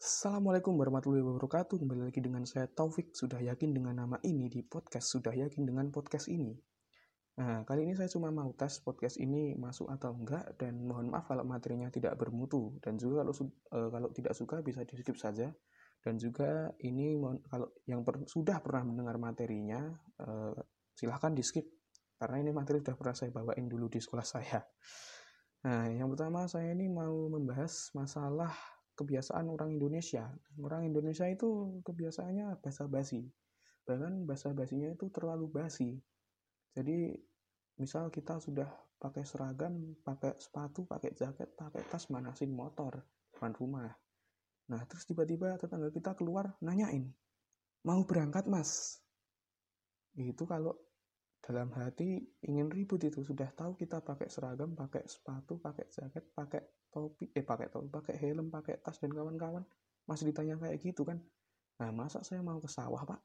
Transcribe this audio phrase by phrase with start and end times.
[0.00, 1.76] Assalamualaikum warahmatullahi wabarakatuh.
[1.76, 3.12] Kembali lagi dengan saya Taufik.
[3.12, 5.12] Sudah yakin dengan nama ini di podcast.
[5.12, 6.56] Sudah yakin dengan podcast ini.
[7.36, 11.28] Nah, kali ini saya cuma mau tes podcast ini masuk atau enggak dan mohon maaf
[11.28, 13.32] kalau materinya tidak bermutu dan juga kalau
[13.76, 15.52] uh, kalau tidak suka bisa di skip saja.
[16.00, 17.20] Dan juga ini
[17.52, 19.84] kalau yang per, sudah pernah mendengar materinya
[20.24, 20.56] uh,
[20.96, 21.68] silahkan di skip
[22.16, 24.64] karena ini materi sudah pernah saya bawain dulu di sekolah saya.
[25.68, 30.28] Nah, yang pertama saya ini mau membahas masalah kebiasaan orang Indonesia.
[30.60, 33.24] Orang Indonesia itu kebiasaannya basa-basi.
[33.88, 35.96] Bahkan basa-basinya itu terlalu basi.
[36.76, 37.16] Jadi
[37.80, 38.68] misal kita sudah
[39.00, 43.00] pakai seragam, pakai sepatu, pakai jaket, pakai tas, manasin motor
[43.32, 43.88] depan rumah.
[44.68, 47.08] Nah, terus tiba-tiba tetangga kita keluar nanyain,
[47.88, 49.00] mau berangkat mas?
[50.12, 50.76] Itu kalau
[51.40, 56.62] dalam hati ingin ribut itu sudah tahu kita pakai seragam, pakai sepatu, pakai jaket, pakai
[56.92, 59.64] topi, eh pakai topi, pakai helm, pakai tas dan kawan-kawan
[60.04, 61.16] masih ditanya kayak gitu kan?
[61.80, 63.20] Nah masa saya mau ke sawah pak?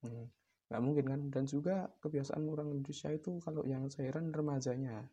[0.00, 0.26] Hmm,
[0.72, 1.20] nggak mungkin kan?
[1.28, 5.04] Dan juga kebiasaan orang Indonesia itu kalau yang saya heran remajanya,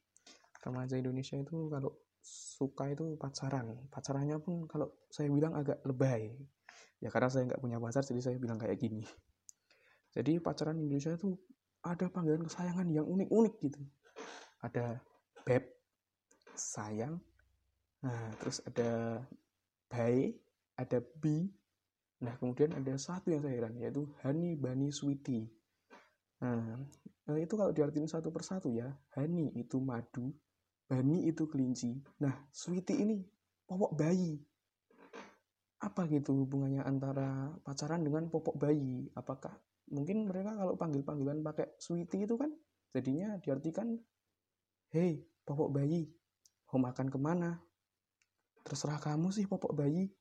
[0.63, 1.91] remaja Indonesia itu kalau
[2.25, 6.33] suka itu pacaran, pacarannya pun kalau saya bilang agak lebay,
[7.03, 9.03] ya karena saya nggak punya pacar jadi saya bilang kayak gini.
[10.15, 11.35] Jadi pacaran Indonesia itu
[11.85, 13.81] ada panggilan kesayangan yang unik-unik gitu.
[14.65, 14.97] Ada
[15.45, 15.69] beb
[16.55, 17.21] sayang
[17.99, 19.21] nah terus ada
[19.89, 20.31] bae
[20.77, 21.45] ada bi
[22.21, 25.51] nah kemudian ada satu yang saya heran yaitu honey bunny sweetie.
[26.41, 30.31] Nah itu kalau diartikan satu persatu ya honey itu madu
[30.87, 31.97] bunny itu kelinci.
[32.21, 33.19] Nah sweetie ini
[33.67, 34.39] popok bayi.
[35.81, 39.05] Apa gitu hubungannya antara pacaran dengan popok bayi?
[39.13, 39.53] Apakah
[39.91, 42.49] mungkin mereka kalau panggil-panggilan pakai sweetie itu kan
[42.95, 43.93] jadinya diartikan
[44.95, 46.09] hei popok bayi
[46.75, 47.55] mau makan ke mana?
[48.67, 50.11] Terserah kamu sih popok bayi.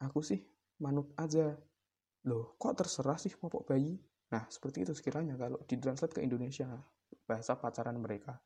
[0.00, 0.40] Aku sih
[0.80, 1.52] manut aja.
[2.24, 4.00] Loh kok terserah sih popok bayi?
[4.32, 6.72] Nah seperti itu sekiranya kalau ditranslate ke Indonesia
[7.28, 8.40] bahasa pacaran mereka.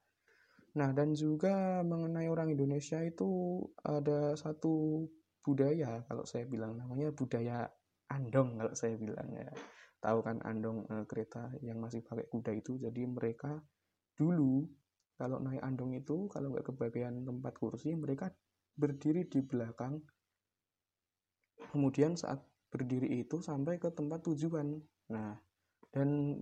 [0.74, 5.06] Nah dan juga mengenai orang Indonesia itu ada satu
[5.46, 7.70] budaya kalau saya bilang namanya budaya
[8.10, 9.46] andong kalau saya bilang ya
[10.04, 12.76] tahu kan andong e, kereta yang masih pakai kuda itu.
[12.76, 13.56] Jadi mereka
[14.12, 14.68] dulu
[15.16, 18.28] kalau naik andong itu kalau nggak kebagian tempat kursi mereka
[18.76, 20.04] berdiri di belakang.
[21.72, 24.76] Kemudian saat berdiri itu sampai ke tempat tujuan.
[25.08, 25.40] Nah
[25.94, 26.36] dan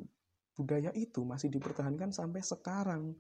[0.56, 3.12] budaya itu masih dipertahankan sampai sekarang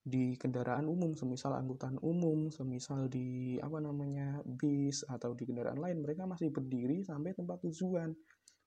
[0.00, 6.00] di kendaraan umum semisal angkutan umum semisal di apa namanya bis atau di kendaraan lain
[6.00, 8.16] mereka masih berdiri sampai tempat tujuan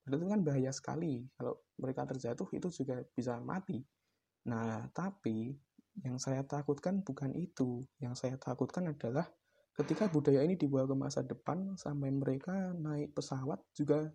[0.07, 1.23] itu kan bahaya sekali.
[1.39, 3.79] Kalau mereka terjatuh itu juga bisa mati.
[4.51, 5.55] Nah tapi
[6.03, 7.79] yang saya takutkan bukan itu.
[8.03, 9.23] Yang saya takutkan adalah
[9.79, 14.11] ketika budaya ini dibawa ke masa depan sampai mereka naik pesawat juga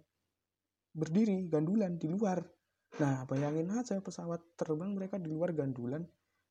[0.92, 2.44] berdiri gandulan di luar.
[3.00, 6.04] Nah bayangin aja pesawat terbang mereka di luar gandulan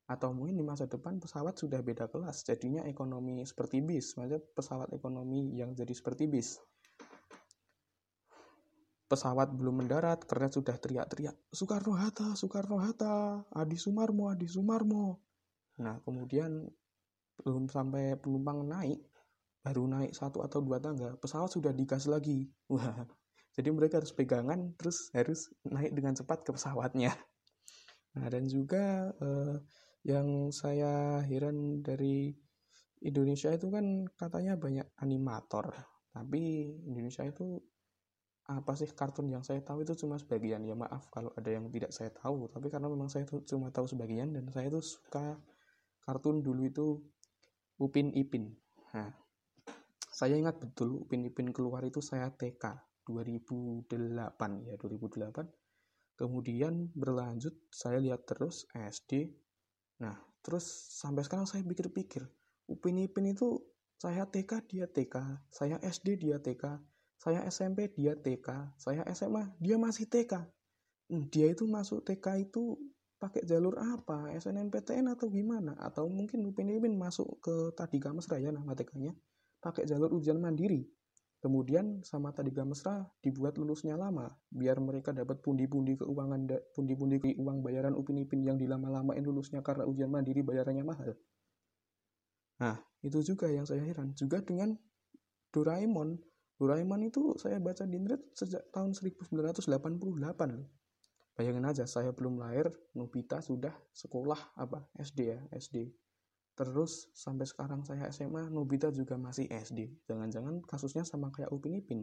[0.08, 2.42] atau mungkin di masa depan pesawat sudah beda kelas.
[2.42, 6.58] Jadinya ekonomi seperti bis maksudnya pesawat ekonomi yang jadi seperti bis
[9.08, 15.24] pesawat belum mendarat karena sudah teriak-teriak Soekarno Hatta, Soekarno Hatta, Adi Sumarmo, Adi Sumarmo.
[15.80, 16.68] Nah kemudian
[17.40, 19.00] belum sampai penumpang naik,
[19.64, 22.52] baru naik satu atau dua tangga, pesawat sudah digas lagi.
[22.72, 23.08] Wah,
[23.56, 27.16] jadi mereka harus pegangan, terus harus naik dengan cepat ke pesawatnya.
[28.20, 29.56] Nah dan juga eh,
[30.04, 32.34] yang saya heran dari
[33.00, 35.70] Indonesia itu kan katanya banyak animator,
[36.10, 37.62] tapi Indonesia itu
[38.48, 40.64] apa sih kartun yang saya tahu itu cuma sebagian?
[40.64, 43.84] Ya maaf kalau ada yang tidak saya tahu tapi karena memang saya tuh cuma tahu
[43.84, 45.36] sebagian dan saya tuh suka
[46.04, 46.86] kartun dulu itu
[47.78, 48.50] Upin Ipin.
[48.96, 49.12] Nah
[50.18, 53.86] saya ingat betul Upin Ipin keluar itu saya TK 2008
[54.66, 59.30] ya 2008 kemudian berlanjut saya lihat terus SD
[60.02, 60.66] nah terus
[60.98, 62.26] sampai sekarang saya pikir-pikir
[62.66, 63.62] Upin Ipin itu
[63.94, 65.14] saya TK dia TK
[65.54, 66.82] saya SD dia TK
[67.18, 70.38] saya SMP dia TK saya SMA dia masih TK
[71.10, 72.78] hmm, dia itu masuk TK itu
[73.18, 74.30] pakai jalur apa?
[74.38, 75.74] SNMPTN atau gimana?
[75.82, 79.12] Atau mungkin Upin Ipin masuk ke Tadika Mesra ya nama TK-nya
[79.58, 80.86] pakai jalur ujian mandiri.
[81.38, 87.94] Kemudian sama Tadika Mesra dibuat lulusnya lama biar mereka dapat pundi-pundi keuangan pundi-pundi uang bayaran
[87.94, 91.14] Upin Ipin yang dilama-lamain lulusnya karena ujian mandiri bayarannya mahal.
[92.62, 94.14] Nah itu juga yang saya heran.
[94.14, 94.78] Juga dengan
[95.50, 96.18] Doraemon
[96.58, 99.70] Doraemon itu saya baca di internet sejak tahun 1988
[100.58, 100.66] loh.
[101.38, 102.66] Bayangin aja, saya belum lahir,
[102.98, 105.86] Nobita sudah sekolah apa SD ya, SD.
[106.58, 110.02] Terus sampai sekarang saya SMA, Nobita juga masih SD.
[110.10, 112.02] Jangan-jangan kasusnya sama kayak Upin Ipin.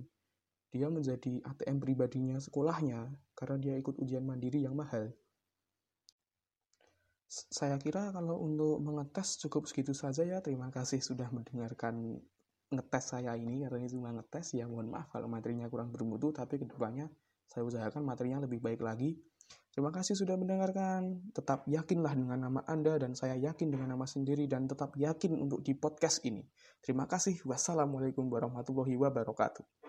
[0.76, 5.08] dia menjadi ATM pribadinya sekolahnya karena dia ikut ujian mandiri yang mahal.
[7.32, 10.44] Saya kira kalau untuk mengetes cukup segitu saja ya.
[10.44, 12.20] Terima kasih sudah mendengarkan
[12.74, 16.58] ngetes saya ini karena ini cuma ngetes ya mohon maaf kalau materinya kurang bermutu tapi
[16.58, 17.10] ke depannya
[17.46, 19.18] saya usahakan materinya lebih baik lagi
[19.76, 21.20] Terima kasih sudah mendengarkan.
[21.36, 25.68] Tetap yakinlah dengan nama Anda dan saya yakin dengan nama sendiri dan tetap yakin untuk
[25.68, 26.48] di podcast ini.
[26.80, 27.44] Terima kasih.
[27.44, 29.85] Wassalamualaikum warahmatullahi wabarakatuh.